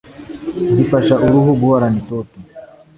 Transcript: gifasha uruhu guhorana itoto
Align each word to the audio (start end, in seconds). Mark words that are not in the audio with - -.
gifasha 0.77 1.15
uruhu 1.25 1.51
guhorana 1.59 1.97
itoto 2.03 2.37